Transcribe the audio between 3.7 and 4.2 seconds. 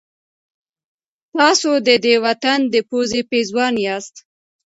یاست.